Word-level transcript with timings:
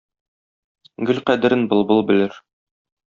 Гөл 1.09 1.21
кадерен 1.29 1.67
былбыл 1.73 2.01
белер. 2.09 2.41